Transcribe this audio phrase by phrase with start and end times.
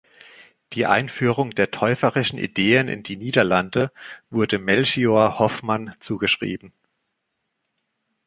[0.73, 3.91] Die Einführung der täuferischen Ideen in die Niederlande
[4.31, 6.73] wurde Melchior Hoffman zugeschrieben.